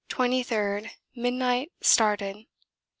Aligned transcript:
23rd. 0.09 0.89
Midnight, 1.15 1.69
started. 1.83 2.47